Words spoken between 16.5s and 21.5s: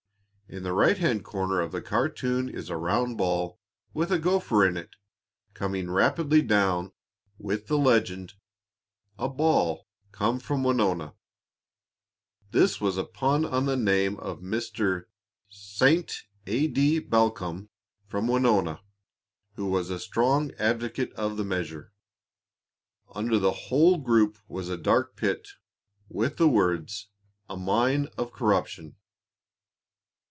D. Balcombe from Winona, who was a strong advocate of the